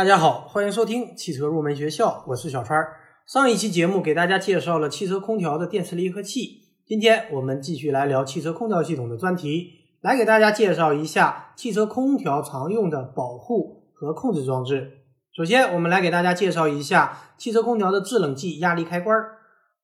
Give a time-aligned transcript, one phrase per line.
[0.00, 2.82] 大家好，欢迎收听汽车入门学校，我是小川。
[3.26, 14.90] 上一期节目给大家介绍了汽车空调的电磁离合器，今天我们继续来聊汽车空调系统的专题，来给大家介绍一下汽车空调常用的保护和控制装置。
[15.36, 19.14] 首先，我们来给大家介绍一下汽车空调的制冷剂压力开关。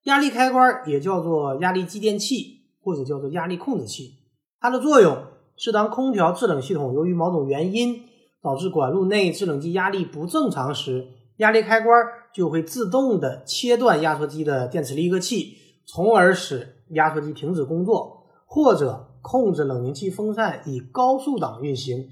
[0.05, 4.15] 压力开关也叫做压力继电器，或者叫做压力控制器。
[4.59, 5.15] 它的作用
[5.55, 8.01] 是当空调制冷系统由于某种原因，
[8.47, 11.05] 导致管路内制冷剂压力不正常时，
[11.39, 11.93] 压力开关
[12.33, 22.07] 就会自动的切断压缩机的电磁离合器，从而使压缩机停止工作，或者控制冷凝器风扇以高速档运行，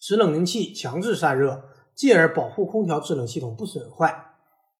[0.00, 1.64] 使冷凝器强制散热，
[1.94, 4.32] 进而保护空调制冷系统不损坏。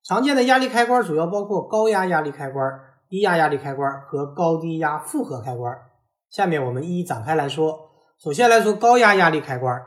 [0.03, 2.65] 常见的压力开关主要包括高压压力开关、
[3.11, 5.77] 低压压力开关和高低压复合开关。
[6.31, 7.91] 下面我们一一展开来说。
[8.19, 9.79] 首先来说高压压力开关。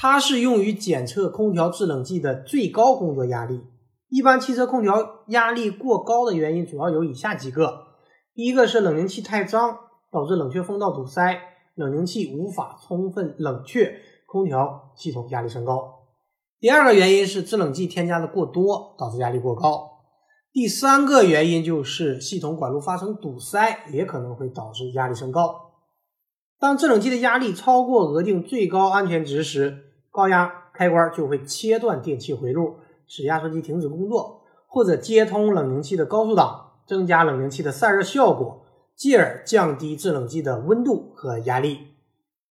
[0.00, 3.64] 它是用于检测空调制冷剂的最高工作压力。
[4.08, 7.88] 一般汽车空调压力过高的原因主要有以下几个：
[8.32, 9.76] 第一个是冷凝器太脏，
[10.12, 11.40] 导致冷却风道堵塞，
[11.74, 15.74] 冷凝器无法充分冷却，空调系统压力升高；
[16.60, 19.98] 第二个原因是制冷剂添加的过多，导致压力过高；
[20.52, 25.72] 第三个原因就是系统管路发生堵塞，也可能会导致压力升高。
[26.60, 29.86] 当制冷剂的压力超过额定最高安全值时，
[30.18, 32.74] 高压开关就会切断电气回路，
[33.06, 41.78] 使压缩机停止工作，或者接通冷凝器的高速档，增加冷凝器的散热效果，继而降低制冷剂的温度和压力。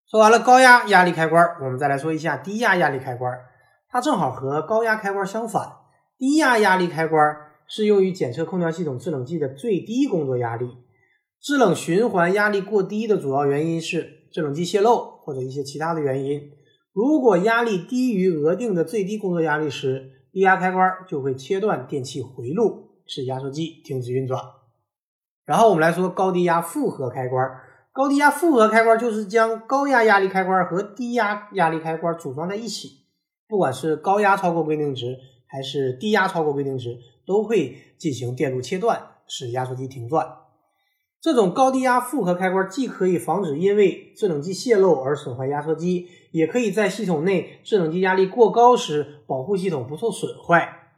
[0.07, 3.35] 说完了高压压力开关，我们再来说一下低压压力开关。
[3.89, 5.67] 它正好和高压开关相反。
[6.19, 10.69] 低压压力开关是用于检测空调系统制冷剂的最低工作压力。
[11.41, 16.51] 制冷循环压力过低的主要原因是制冷剂泄漏或者一些其他的原因。
[16.95, 24.41] 如果压力低于额定的最低工作压力时，低压开关就会切断电气回路，使压缩机停止运转。
[25.43, 27.51] 然后我们来说高低压复合开关。
[27.91, 33.01] 高低压复合开关就是将高压压力开关和低压压力开关组装在一起，
[33.45, 35.17] 不管是高压超过规定值
[35.47, 40.25] 还是低压超过规定值，都会进行电路切断，使压缩机停转。
[41.25, 50.91] 这种高低压复合开关既可以防止因为制冷剂泄漏而损坏压缩机，也可以在系统内制冷剂压力过高时保护系统不受损坏。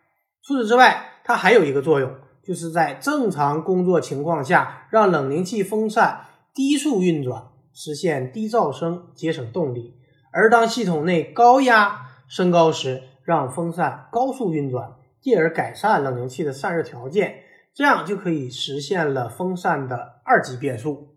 [0.43, 9.93] 除此之外，它还有一个作用，就是在正常工作情况下让冷凝器风扇低速运转，实现低噪声，节省动力；
[10.33, 14.89] 而当系统内高压升高时，让风扇高速运转，
[15.21, 17.43] 进而改善冷凝器的散热条件。
[17.77, 21.15] 这样就可以实现了风扇的二级变速。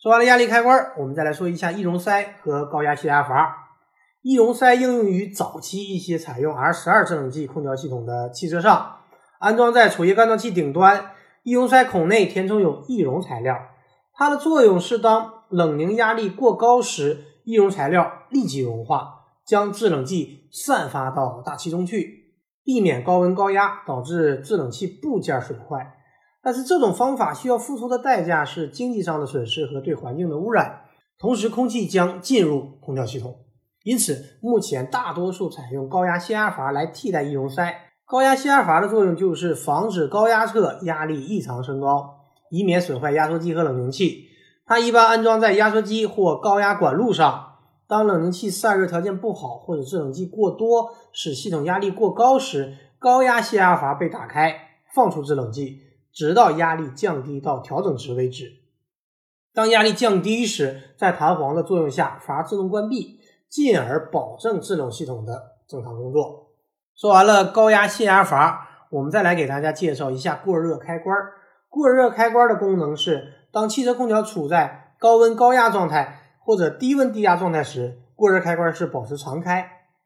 [0.00, 3.74] 说完了压力开关，我们再来说一下易容塞和高压泄压阀。
[4.22, 9.00] 易容塞应用于早期一些采用 R 十二制冷剂空调系统的汽车上，
[9.38, 11.10] 安装在储液干燥器顶端，
[11.42, 13.54] 易容塞孔内填充有易容材料。
[14.14, 22.25] 它的作用是当冷凝压力过高时，易容材料立即融化，将制冷剂散发到大气中去。
[22.66, 25.94] 避免高温高压导致制冷器部件损坏，
[26.42, 30.80] 但是这种方法需要付出的代价是经济上的损失和对环境的污染，
[31.16, 33.36] 同时空气将进入空调系统。
[33.84, 37.72] 因此，目前大多数采用高压泄压阀来替代易容塞。
[38.04, 42.16] 高压泄压阀的作用就是防止高压侧压力异常升高，
[42.50, 44.24] 以免损坏压缩机和冷凝器。
[44.64, 47.45] 它一般安装在压缩机或高压管路上。
[47.88, 55.82] 当冷凝器散热条件不好，或者制冷剂过多，使系统压力过高时，高压泄压阀被打开，放出制冷剂，
[56.12, 58.50] 直到压力降低到调整值为止。
[59.54, 66.48] 当压力降低时，在弹簧的作用下，阀自动关闭，进而保证制冷系统的正常工作。
[66.96, 71.16] 说完了高压泄压阀，我们再来给大家介绍一下过热开关。
[71.68, 76.22] 过热开关的功能是，当汽车空调处在高温高压状态。
[76.46, 79.64] 或者低温低压状态时，过热开关是保持常开；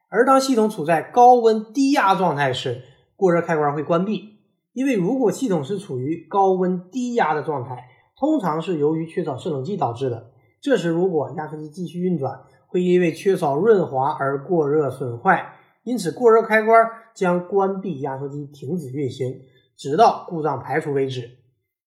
[0.09, 2.81] 而当系统处在高温低压状态时，
[3.15, 4.39] 过热开关会关闭。
[4.73, 10.31] 因为如果系统是处于高温低压的状态，通常是由于缺少制冷剂导致的。
[10.59, 15.53] 这时如果压缩机继续运转，会因为缺少润滑而过热损坏。
[15.83, 16.75] 因此，过热开关
[17.13, 19.41] 将关闭压缩机，停止运行，
[19.77, 21.37] 直到故障排除为止。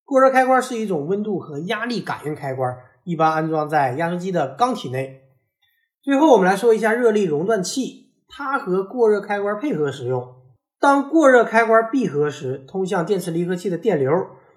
[0.05, 2.77] 过热开关是一种温度和压力感应开关。
[3.05, 5.21] 一般安装在压缩机的缸体内。
[6.03, 10.35] 最后，我们来说一下热力熔断器，它和过热开关配合使用。
[10.81, 14.11] 当过热开关闭合时，通向电磁离合器的电流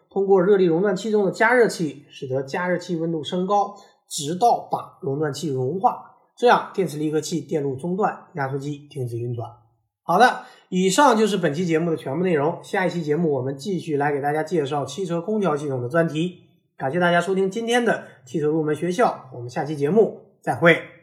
[0.10, 3.76] 通过热力熔断器中的加热器，使得加热器温度升高，
[4.10, 6.16] 直到把熔断器融化。
[6.36, 9.50] 这样，电磁离合器电路中断，压缩机停止运转。
[10.04, 12.60] 好的，以上就是本期节目的全部内容。
[12.64, 16.47] 下一期节目我们继续来给大家介绍汽车空调系统的专题。
[16.78, 20.97] 感谢大家收听今天的汽车入门学校，我们下期节目再会。